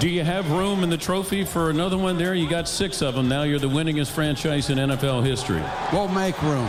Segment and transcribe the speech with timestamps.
[0.00, 2.34] Do you have room in the trophy for another one there?
[2.34, 3.44] You got six of them now.
[3.44, 5.62] You're the winningest franchise in NFL history.
[5.92, 6.68] We'll make room.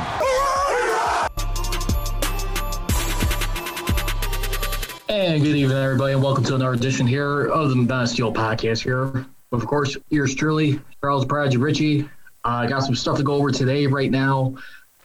[5.10, 8.32] And good evening, everybody, and welcome to another edition here of the Men of Steel
[8.32, 8.84] Podcast.
[8.84, 12.10] Here, of course, yours truly, Charles Prodigy Richey.
[12.44, 14.56] I uh, got some stuff to go over today, right now,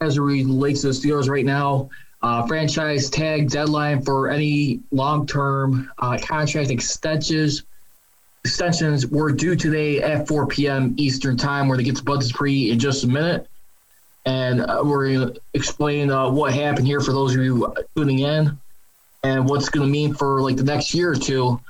[0.00, 1.30] as it relates to the Steelers.
[1.30, 1.88] Right now,
[2.20, 7.64] uh, franchise tag deadline for any long-term uh, contract extensions
[8.50, 10.94] extensions were due today at 4 p.m.
[10.96, 11.68] Eastern Time.
[11.68, 13.46] Going to get to Bud Dupree in just a minute,
[14.26, 18.18] and uh, we're going to explain uh, what happened here for those of you tuning
[18.18, 18.58] in
[19.22, 21.60] and what's going to mean for like the next year or two.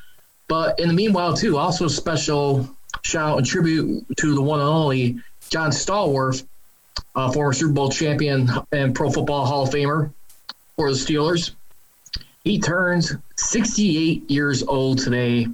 [0.48, 2.66] But in the meanwhile, too, also a special
[3.02, 5.20] shout out and tribute to the one and only
[5.50, 6.46] John Stallworth,
[7.14, 10.10] uh, former Super Bowl champion and Pro Football Hall of Famer
[10.76, 11.50] for the Steelers.
[12.42, 15.46] He turns 68 years old today,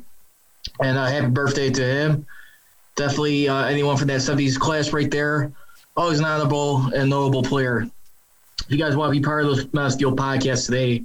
[0.81, 2.27] and uh, happy birthday to him.
[2.97, 5.53] Definitely uh, anyone from that 70s class right there.
[5.97, 7.89] Always an honorable and knowable player.
[8.61, 11.05] If you guys want to be part of the Men of Steel podcast today,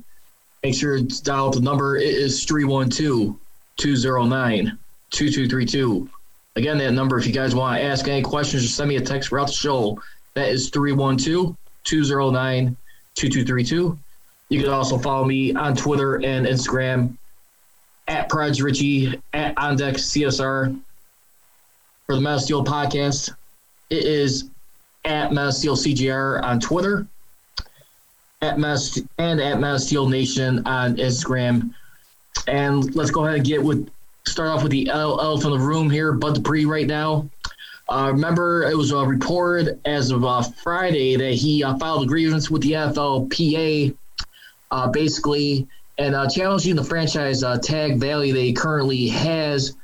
[0.64, 1.98] make sure to dial the number.
[1.98, 3.36] It is 312
[3.78, 4.78] 209
[5.12, 6.10] 2232.
[6.56, 9.02] Again, that number, if you guys want to ask any questions or send me a
[9.02, 10.02] text throughout the show,
[10.34, 12.78] that is 312 209
[13.16, 13.98] 2232.
[14.50, 17.18] You can also follow me on Twitter and Instagram
[18.12, 20.78] at Pride Richey, at Ondeck CSR
[22.06, 23.34] for the Men of Steel podcast.
[23.90, 24.50] It is
[25.06, 27.08] at Men of Steel CJR on Twitter
[28.42, 31.74] at Mass and at Men of Steel Nation on Instagram.
[32.48, 33.90] And let's go ahead and get with
[34.26, 37.30] start off with the elephant in the room here, Bud Dupree right now.
[37.90, 42.06] Uh, remember, it was uh, reported as of uh, Friday that he uh, filed a
[42.06, 43.96] grievance with the NFLPA,
[44.70, 49.76] uh, basically, and uh, challenging the franchise tag value he currently has.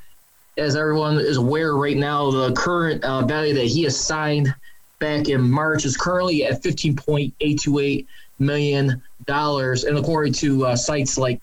[0.57, 4.53] As everyone is aware right now, the current value that he assigned
[4.99, 8.07] back in March is currently at 15.828
[8.39, 11.39] million dollars, and according to uh, sites like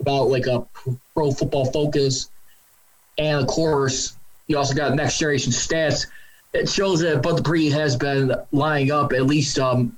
[0.00, 0.66] about like a
[1.14, 2.30] Pro Football Focus,
[3.18, 4.16] and of course
[4.46, 6.06] you also got Next Generation Stats.
[6.52, 9.96] It shows that Bud Dupree has been lining up at least um,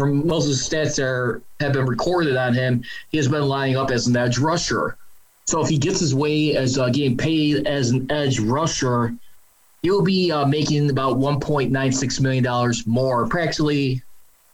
[0.00, 2.82] from most of the stats that are, have been recorded on him.
[3.10, 4.96] He has been lining up as an edge rusher.
[5.44, 9.14] So if he gets his way as uh, getting paid as an edge rusher,
[9.82, 14.02] he'll be uh, making about 1.96 million dollars more, practically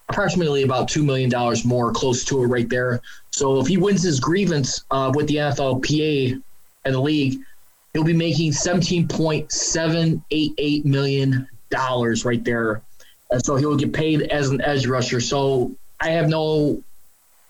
[0.09, 1.31] approximately about $2 million
[1.65, 3.01] more, close to it right there.
[3.31, 6.43] So if he wins his grievance uh, with the NFLPA
[6.85, 7.39] and the league,
[7.93, 11.49] he'll be making $17.788 million
[12.25, 12.83] right there.
[13.31, 15.21] And so he will get paid as an edge rusher.
[15.21, 16.83] So I have no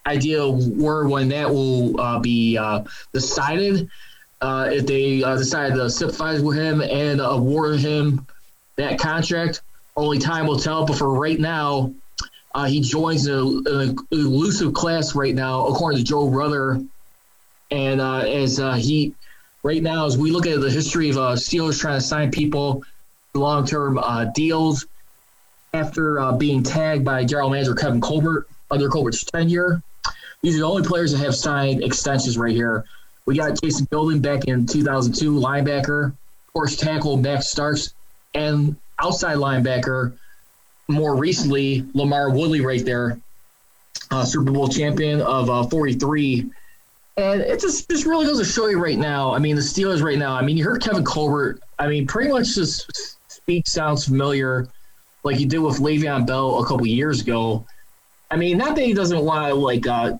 [0.06, 3.88] idea where when that will uh, be uh, decided.
[4.40, 8.26] Uh, if they uh, decide to sympathize with him and award him
[8.76, 9.62] that contract,
[9.96, 10.86] only time will tell.
[10.86, 11.92] But for right now,
[12.54, 16.80] uh, he joins an elusive class right now, according to Joe Rutter.
[17.70, 19.14] And uh, as he,
[19.62, 22.84] right now, as we look at the history of Steelers trying to sign people
[23.34, 23.98] long term
[24.34, 24.86] deals
[25.74, 29.82] after uh, being tagged by general manager Kevin Colbert under Colbert's tenure,
[30.42, 32.84] these are the only players that have signed extensions right here.
[33.26, 36.14] We got Jason Gildon back in 2002, linebacker,
[36.56, 37.92] course, tackle Max Starks,
[38.32, 40.16] and outside linebacker
[40.88, 43.20] more recently, LaMarr Woodley right there,
[44.10, 46.50] uh, Super Bowl champion of uh, 43.
[47.18, 49.34] And it just, just really goes to show you right now.
[49.34, 51.60] I mean, the Steelers right now, I mean, you heard Kevin Colbert.
[51.78, 54.68] I mean, pretty much just speak sounds familiar
[55.26, 57.66] like you did with Le'Veon Bell a couple years ago.
[58.30, 60.16] I mean, not that he doesn't want to, like, uh,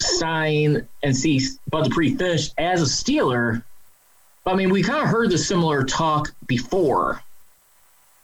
[0.00, 3.62] sign and see Bud Dupree finish as a Steeler.
[4.44, 7.22] But, I mean, we kind of heard the similar talk before.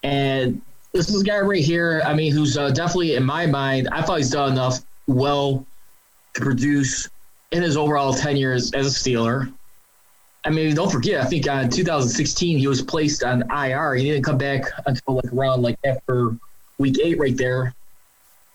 [0.02, 0.62] And
[0.92, 2.02] this is a guy right here.
[2.04, 3.88] I mean, who's uh, definitely in my mind.
[3.90, 5.66] I thought he's done enough well
[6.34, 7.08] to produce
[7.50, 9.52] in his overall tenure as, as a Steeler.
[10.44, 11.22] I mean, don't forget.
[11.22, 13.94] I think uh, in 2016 he was placed on IR.
[13.94, 16.34] He didn't come back until like around like after
[16.78, 17.74] week eight, right there,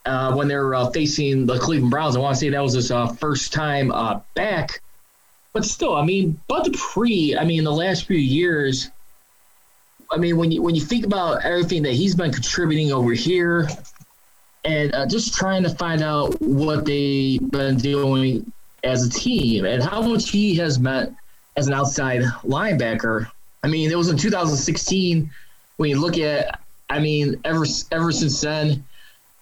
[0.05, 2.15] uh, when they're uh, facing the Cleveland Browns.
[2.15, 4.81] I want to say that was his uh, first time uh, back
[5.55, 8.91] but still, I mean, Bud Dupree, I mean, the last few years,
[10.11, 13.69] I mean, when you when you think about everything that he's been contributing over here,
[14.65, 18.51] and uh, just trying to find out what they've been doing
[18.83, 21.15] as a team and how much he has meant
[21.57, 23.29] as an outside linebacker.
[23.63, 25.29] I mean, it was in 2016
[25.77, 26.59] when you look at,
[26.89, 28.83] I mean, ever ever since then,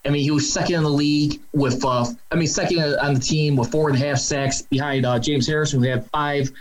[0.05, 3.19] I mean, he was second in the league with, uh, I mean, second on the
[3.19, 6.51] team with four and a half sacks behind uh, James Harrison, who had five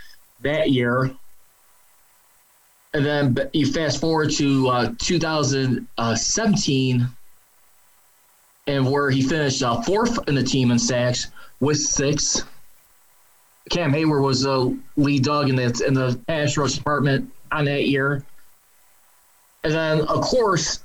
[0.43, 1.11] that year.
[2.95, 7.07] And then you fast forward to uh, 2017,
[8.69, 11.29] and where he finished uh, fourth in the team in sacks
[11.59, 12.45] with six.
[13.71, 17.89] Cam Heyward was the lead dog in the in the pass rush department on that
[17.89, 18.25] year.
[19.65, 20.81] And then, of course,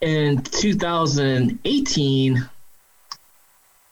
[0.00, 2.48] in 2018,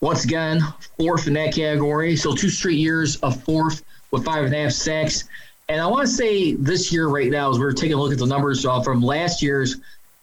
[0.00, 0.60] once again,
[0.98, 2.16] fourth in that category.
[2.16, 5.24] So two straight years of fourth with five and a half sacks.
[5.68, 8.18] And I want to say this year right now, as we're taking a look at
[8.18, 9.76] the numbers uh, from last year's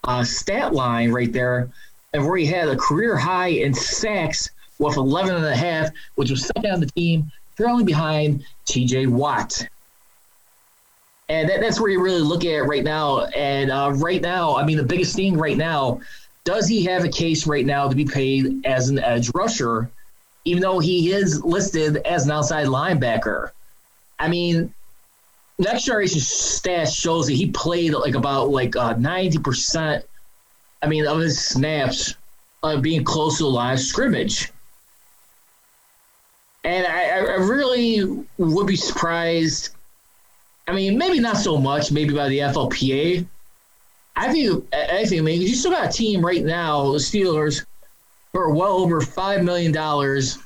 [0.04, 1.68] uh, stat line right there,
[2.12, 6.30] and where he had a career high in sacks with 11 and a half, which
[6.30, 9.66] was second on the team, trailing behind TJ Watt.
[11.28, 13.24] And that, that's where you really look at it right now.
[13.26, 16.00] And uh, right now, I mean, the biggest thing right now,
[16.44, 19.90] does he have a case right now to be paid as an edge rusher,
[20.44, 23.50] even though he is listed as an outside linebacker?
[24.18, 24.72] I mean,
[25.58, 30.02] next generation stats shows that he played like about like uh, 90%,
[30.82, 32.14] I mean, of his snaps
[32.62, 34.52] of being close to the line of scrimmage.
[36.66, 39.70] And I, I really would be surprised
[40.68, 43.26] I mean, maybe not so much, maybe by the NFLPA.
[44.16, 47.64] I think, I think, I mean, you still got a team right now, the Steelers,
[48.32, 50.38] for well over five million dollars.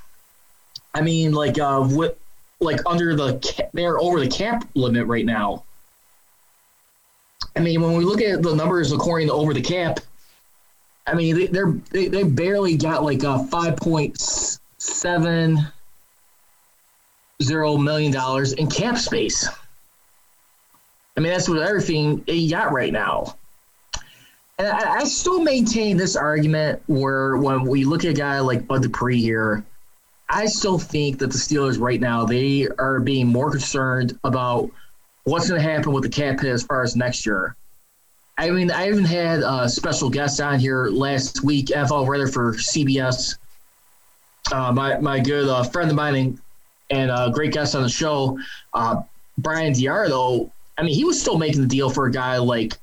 [0.94, 2.17] I mean, like, uh, with,
[2.58, 5.64] like under the they're over the cap limit right now.
[7.56, 10.00] I mean, when we look at the numbers according to over the cap,
[11.06, 15.67] I mean, they, they're they, they barely got like a five point seven
[17.48, 19.48] million dollars in cap space.
[21.16, 23.37] I mean, that's what everything a got right now.
[24.58, 28.66] And I, I, still maintain this argument where when we look at a guy like
[28.66, 29.64] Bud Dupree here,
[30.28, 34.70] I still think that the Steelers right now, they are being more concerned about
[35.25, 37.56] what's going to happen with the cap hit as far as next year.
[38.36, 42.54] I mean, I even had a special guest on here last week, NFL writer for
[42.54, 43.36] CBS.
[44.52, 46.38] Uh, my, my good uh, friend of mine
[46.90, 48.38] and, a great guest on the show,
[48.75, 49.02] uh,
[49.38, 52.76] Bryan DeArdo, I mean, he was still making the deal for a guy like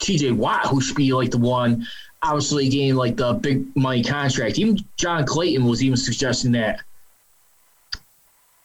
[0.00, 1.86] TJ Watt, who should be like the one
[2.22, 4.58] obviously getting like the big money contract.
[4.58, 6.80] Even John Clayton was even suggesting that.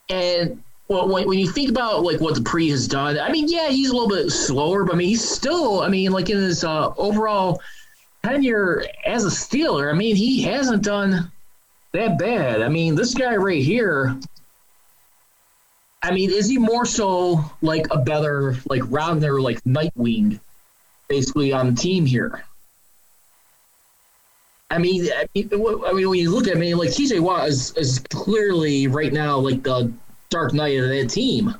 [0.08, 3.68] And well, when, when you think about like what Dupree has done, I mean, yeah,
[3.68, 6.64] he's a little bit slower, but I mean, he's still, I mean, like in his
[6.64, 7.60] uh, overall
[8.24, 11.31] tenure as a Steeler, I mean, he hasn't done
[11.92, 12.62] that bad.
[12.62, 14.16] I mean, this guy right here,
[16.02, 20.40] I mean, is he more so like a better like rounder like Nightwing,
[21.08, 22.44] basically on the team here?
[24.70, 28.86] I mean, I mean, when you look at me, like TJ Watt is, is clearly
[28.86, 29.92] right now like the
[30.30, 31.54] Dark Knight of that team.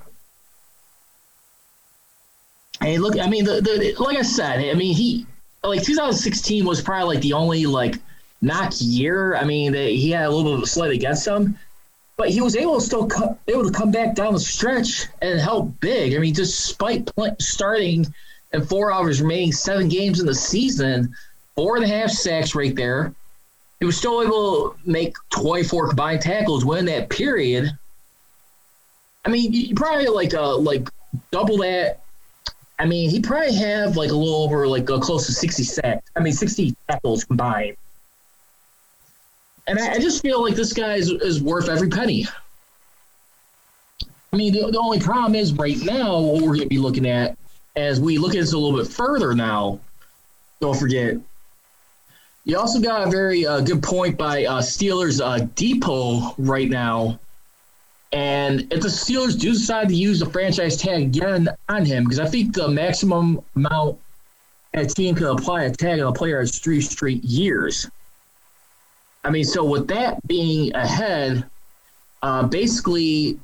[2.80, 5.26] And look, I mean, the, the like I said, I mean, he
[5.62, 7.96] like 2016 was probably like the only like
[8.42, 9.34] knock year.
[9.36, 11.58] I mean, he had a little bit of a slight against him
[12.18, 15.40] but he was able to still come, able to come back down the stretch and
[15.40, 16.14] help big.
[16.14, 18.06] I mean, despite starting
[18.52, 21.14] and four hours remaining, seven games in the season,
[21.54, 23.14] four and a half sacks right there.
[23.80, 27.76] He was still able to make 24 combined tackles win that period.
[29.24, 30.88] I mean, you probably like uh like
[31.30, 32.00] double that.
[32.78, 36.10] I mean, he probably have like a little over like uh, close to 60 sacks.
[36.14, 37.76] I mean, 60 tackles combined.
[39.72, 42.26] And I, I just feel like this guy is, is worth every penny.
[44.30, 47.06] I mean, the, the only problem is right now, what we're going to be looking
[47.06, 47.38] at
[47.74, 49.80] as we look at this a little bit further now,
[50.60, 51.16] don't forget,
[52.44, 57.18] you also got a very uh, good point by uh, Steelers uh, Depot right now.
[58.12, 62.20] And if the Steelers do decide to use the franchise tag again on him, because
[62.20, 63.98] I think the maximum amount
[64.74, 67.88] a team can apply a tag on a player is three straight years.
[69.24, 71.44] I mean, so with that being ahead,
[72.22, 73.38] uh, basically,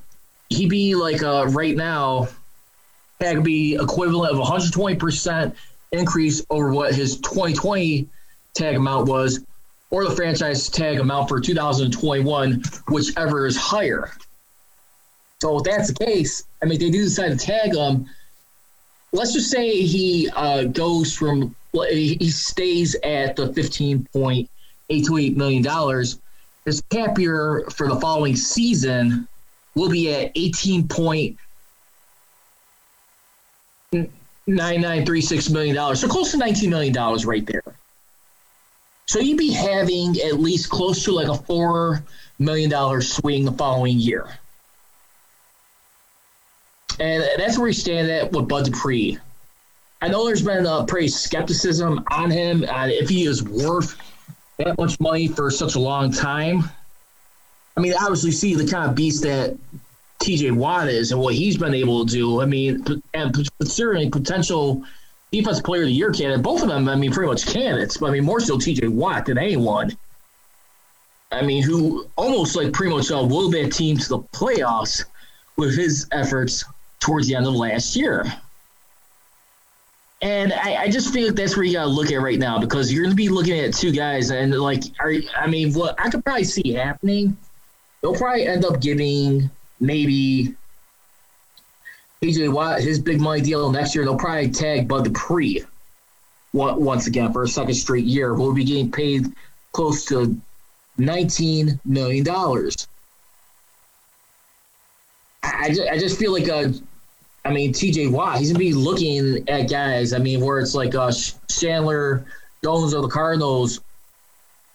[0.49, 2.29] he'd be like uh, right now,
[3.19, 5.55] that could be equivalent of 120%
[5.93, 8.09] increase over what his 2020
[8.55, 9.41] tag amount was,
[9.91, 14.11] or the franchise tag amount for 2021, whichever is higher.
[15.41, 18.09] So if that's the case, I mean, they do decide to tag him.
[19.13, 24.51] Let's just say he uh, goes from he stays at the fifteen point
[24.91, 26.19] eight two eight million dollars.
[26.65, 29.27] His cap year for the following season
[29.75, 31.39] will be at eighteen point
[33.93, 36.01] nine nine three six million dollars.
[36.01, 37.63] So close to nineteen million dollars right there.
[39.07, 42.03] So you'd be having at least close to like a four
[42.39, 44.39] million dollar swing the following year.
[47.01, 49.19] And that's where we stand at with Bud Dupree.
[50.03, 53.97] I know there's been a pretty skepticism on him uh, if he is worth
[54.59, 56.65] that much money for such a long time.
[57.77, 59.57] I mean, obviously, see the kind of beast that
[60.21, 62.41] TJ Watt is and what he's been able to do.
[62.41, 62.85] I mean,
[63.15, 64.85] and considering potential
[65.31, 67.97] defensive player of the year candidate, both of them, I mean, pretty much candidates.
[67.97, 69.97] But I mean, more so TJ Watt than anyone.
[71.31, 75.05] I mean, who almost like pretty much uh, will that team to the playoffs
[75.57, 76.65] with his efforts
[77.01, 78.25] towards the end of last year.
[80.21, 82.59] And I, I just feel like that's where you got to look at right now
[82.59, 86.11] because you're to be looking at two guys, and like, are, I mean, what I
[86.11, 87.37] could probably see happening,
[88.01, 89.49] they'll probably end up giving
[89.79, 90.57] maybe
[92.21, 94.05] TJ Watt his big money deal next year.
[94.05, 95.65] They'll probably tag Bud Dupree
[96.53, 98.35] once again for a second straight year.
[98.35, 99.33] We'll be getting paid
[99.73, 100.41] close to
[100.99, 102.27] $19 million.
[105.45, 106.71] I, just, I just feel like, uh,
[107.49, 110.95] I mean, TJ Watt, he's to be looking at guys, I mean, where it's like
[110.95, 111.11] uh,
[111.49, 112.27] Chandler
[112.63, 113.81] Jones of the Cardinals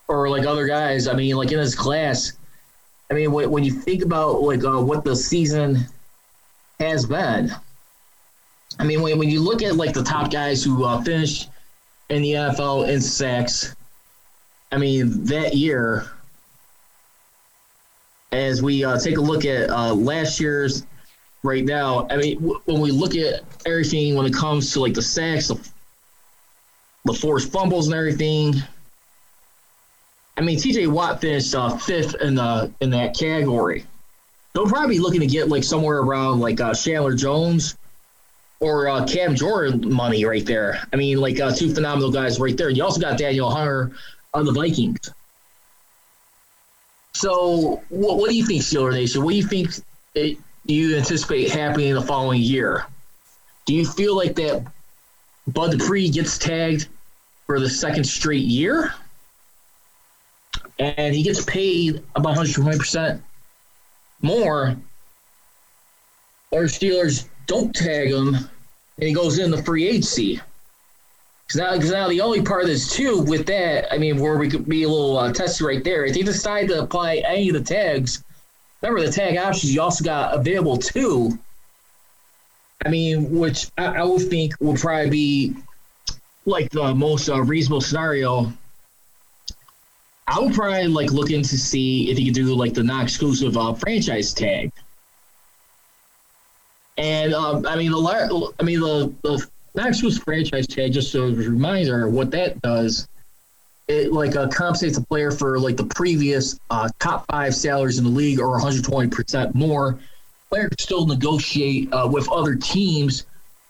[0.08, 2.34] or like other guys, I mean, like in his class.
[3.12, 5.86] I mean, when, when you think about like uh, what the season
[6.80, 7.52] has been,
[8.80, 11.50] I mean, when, when you look at like the top guys who uh, finished
[12.10, 13.76] in the NFL in sacks,
[14.72, 16.08] I mean, that year,
[18.32, 20.88] as we uh, take a look at uh, last year's
[21.44, 24.94] right now, I mean, w- when we look at everything when it comes to like
[24.94, 25.70] the sacks, the,
[27.06, 28.56] the forced fumbles and everything,
[30.38, 33.86] I mean, TJ Watt finished uh, fifth in the in that category.
[34.54, 37.76] They'll probably be looking to get like somewhere around like uh, Chandler Jones
[38.60, 40.80] or uh, Cam Jordan money right there.
[40.92, 42.70] I mean, like uh, two phenomenal guys right there.
[42.70, 43.92] You also got Danielle Hunter
[44.34, 45.00] on the Vikings.
[47.14, 49.24] So, what, what do you think, Steeler Nation?
[49.24, 49.70] What do you think
[50.16, 52.86] it, you anticipate happening the following year?
[53.66, 54.66] Do you feel like that
[55.48, 56.88] Bud Dupree gets tagged
[57.46, 58.94] for the second straight year?
[60.80, 63.22] And he gets paid about 120%
[64.22, 64.76] more,
[66.52, 68.36] or Steelers don't tag him
[68.98, 70.40] and he goes in the free agency.
[71.48, 74.38] Because now, cause now the only part of this too with that, I mean, where
[74.38, 76.06] we could be a little uh, testy right there.
[76.06, 78.24] If they decide to apply any of the tags,
[78.84, 81.38] remember the tag options you also got available too.
[82.86, 85.56] I mean, which I, I would think would probably be
[86.46, 88.52] like the most uh, reasonable scenario.
[90.28, 93.74] I would probably like looking to see if you could do like the non-exclusive uh,
[93.74, 94.72] franchise tag.
[96.98, 102.10] And um, I mean the I mean the the non-exclusive franchise tag, just a reminder,
[102.10, 103.08] what that does,
[103.88, 108.06] it like uh, compensates a player for like the previous uh, top five salaries in
[108.06, 110.00] the league or 120 percent more.
[110.50, 113.26] Player can still negotiate uh, with other teams,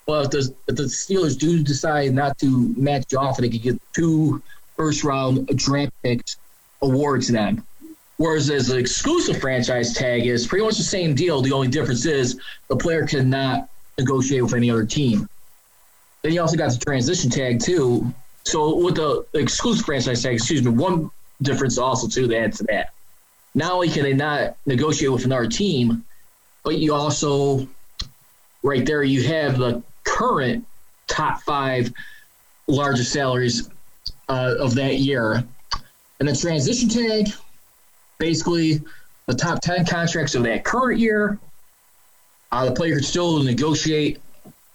[0.05, 3.81] but if the, if the Steelers do decide not to match off, they could get
[3.93, 4.41] two
[4.75, 6.37] first round draft picks
[6.81, 7.65] awards them.
[8.17, 11.41] Whereas as an exclusive franchise tag is pretty much the same deal.
[11.41, 15.27] The only difference is the player cannot negotiate with any other team.
[16.21, 18.13] Then you also got the transition tag too.
[18.45, 21.09] So with the exclusive franchise tag, excuse me, one
[21.41, 22.93] difference also too to add to that.
[23.55, 26.03] Not only can they not negotiate with another team,
[26.63, 27.67] but you also
[28.63, 30.65] right there you have the current
[31.07, 31.91] top five
[32.67, 33.69] largest salaries
[34.29, 35.43] uh, of that year.
[36.19, 37.27] And the transition tag,
[38.17, 38.81] basically
[39.25, 41.37] the top 10 contracts of that current year.
[42.51, 44.21] Uh, the player can still negotiate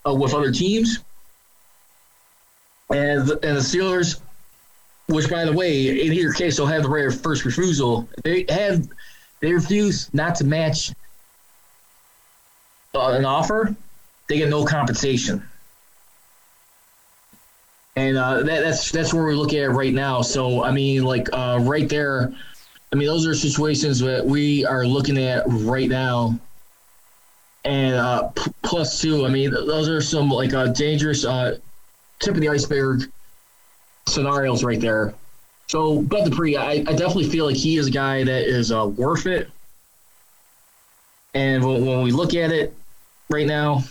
[0.06, 0.98] uh, with other teams
[2.90, 4.20] and the, and the Steelers,
[5.08, 8.08] which by the way, in your case, they'll have the of first refusal.
[8.24, 8.88] They have
[9.40, 10.92] they refuse not to match
[12.94, 13.74] uh, an offer,
[14.28, 15.42] they get no compensation.
[17.96, 20.22] And uh, that, that's that's where we're looking at right now.
[20.22, 22.32] So I mean, like uh, right there,
[22.92, 26.38] I mean, those are situations that we are looking at right now.
[27.64, 31.58] And uh, p- plus two, I mean, those are some like uh, dangerous uh,
[32.18, 33.10] tip of the iceberg
[34.06, 35.14] scenarios right there.
[35.68, 38.86] So, Bud Dupree, I, I definitely feel like he is a guy that is uh,
[38.86, 39.50] worth it.
[41.34, 42.74] And when, when we look at it
[43.28, 43.84] right now,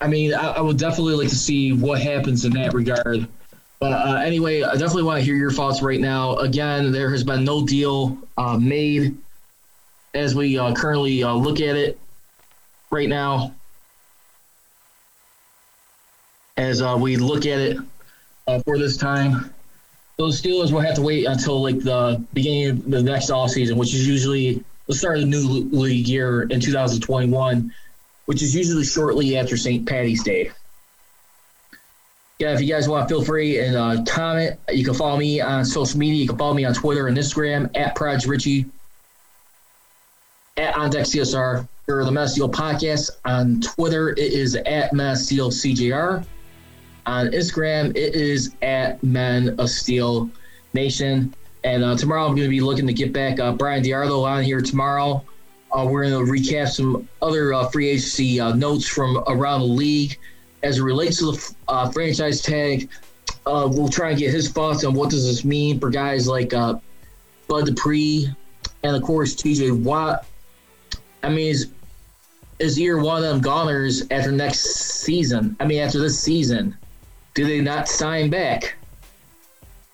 [0.00, 3.26] I mean, I, I, would definitely like to see what happens in that regard.
[3.80, 6.36] But uh, anyway, I definitely want to hear your thoughts right now.
[6.36, 9.16] Again, there has been no deal uh, made
[10.14, 11.98] as we uh, currently uh, look at it
[12.90, 13.52] right now.
[16.56, 17.78] As uh, we look at it
[18.46, 19.52] uh, for this time,
[20.16, 23.76] those Steelers will have to wait until like the beginning of the next off season,
[23.76, 27.72] which is usually the start of the new league year in 2021
[28.26, 29.86] which is usually shortly after St.
[29.86, 30.50] Patty's Day.
[32.38, 34.58] Yeah, if you guys want, to feel free and uh, comment.
[34.70, 36.22] You can follow me on social media.
[36.22, 38.66] You can follow me on Twitter and Instagram at Proj Richey,
[40.56, 43.10] at OnDeckCSR, or the Men of Steel Podcast.
[43.24, 46.26] On Twitter, it is at Men of Steel CJR.
[47.06, 50.30] On Instagram, it is at Men of Steel
[50.72, 51.34] Nation.
[51.64, 54.42] And uh, tomorrow, I'm going to be looking to get back uh, Bryan DeArdo on
[54.42, 55.24] here tomorrow
[55.74, 59.66] uh, we're going to recap some other uh, free agency uh, notes from around the
[59.66, 60.18] league
[60.62, 62.88] as it relates to the uh, franchise tag.
[63.44, 66.80] We'll try and get his thoughts on what does this mean for guys like Bud
[67.66, 68.28] Dupree
[68.82, 69.72] and of course T.J.
[69.72, 70.26] Watt.
[71.22, 71.70] I mean, is
[72.60, 75.56] is either one of them goners after next season?
[75.58, 76.76] I mean, after this season,
[77.34, 78.76] do they not sign back?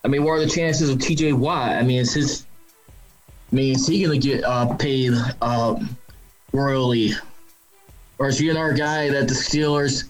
[0.05, 1.33] I mean, what are the chances of T.J.
[1.35, 1.71] Watt?
[1.71, 2.47] I mean, is his
[3.53, 5.97] I mean, is he going to get uh, paid um,
[6.53, 7.13] royally?
[8.19, 10.09] Or is he another guy that the Steelers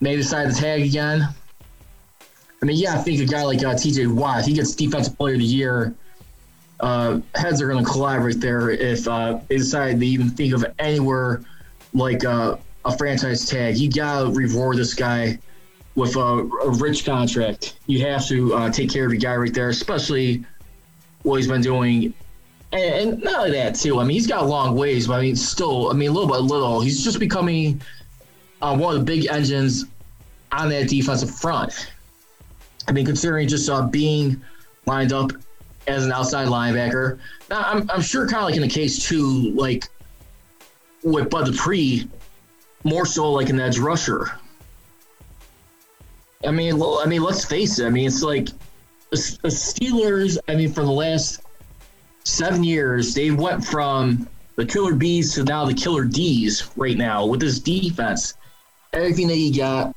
[0.00, 1.26] may decide to tag again?
[2.62, 5.34] I mean, yeah, I think a guy like uh, TJ Watt, he gets Defensive Player
[5.34, 5.94] of the Year.
[6.78, 10.54] Uh, heads are going to collide right there if uh, they decide to even think
[10.54, 11.42] of anywhere
[11.92, 13.76] like uh, a franchise tag.
[13.76, 15.38] You got to reward this guy
[15.94, 17.74] with a, a, rich contract.
[17.86, 20.44] You have to uh, take care of your guy right there, especially
[21.22, 22.14] what he's been doing.
[22.72, 24.00] And, and not only that, too.
[24.00, 26.80] I mean, he's got long ways, but I mean, still, I mean, little by little,
[26.80, 27.82] he's just becoming
[28.62, 29.84] uh, one of the big engines
[30.50, 31.90] on that defensive front.
[32.88, 34.42] I mean, considering just uh, being
[34.86, 35.32] lined up
[35.86, 37.18] as an outside linebacker.
[37.50, 39.88] Now, I'm, I'm sure kind of like in the case, too, like
[41.02, 42.08] with Bud Dupree,
[42.84, 44.32] more so like an edge rusher.
[46.44, 47.86] I mean, I mean, let's face it.
[47.86, 48.48] I mean, it's like
[49.10, 51.42] the Steelers, I mean, for the last
[52.24, 57.26] seven years, they went from the killer bees to now the killer D's right now
[57.26, 58.34] with this defense.
[58.92, 59.96] Everything that you got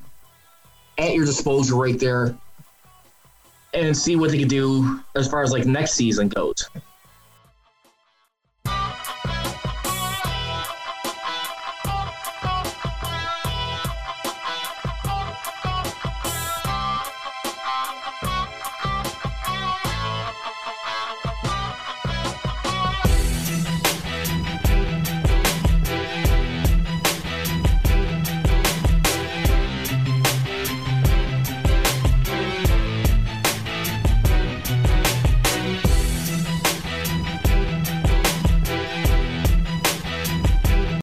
[0.98, 2.36] at your disposal right there
[3.74, 6.68] and see what they can do as far as like next season goes.